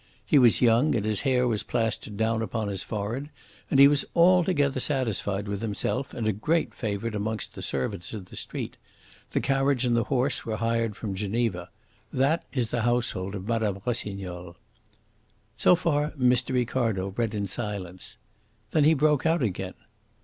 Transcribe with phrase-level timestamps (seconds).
[0.25, 3.29] He was young, and his hair was plastered down upon his forehead,
[3.69, 8.23] and he was altogether satisfied with himself and a great favorite amongst the servants in
[8.23, 8.77] the street.
[9.29, 11.69] The carriage and the horse were hired from Geneva.
[12.11, 13.75] That is the household of Mme.
[13.85, 14.55] Rossignol."
[15.55, 16.51] So far, Mr.
[16.55, 18.17] Ricardo read in silence.
[18.71, 19.75] Then he broke out again.